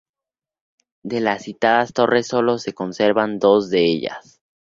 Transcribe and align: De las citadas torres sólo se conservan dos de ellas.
De 1.03 1.19
las 1.19 1.43
citadas 1.43 1.93
torres 1.93 2.25
sólo 2.25 2.57
se 2.57 2.73
conservan 2.73 3.37
dos 3.37 3.69
de 3.69 3.85
ellas. 3.85 4.41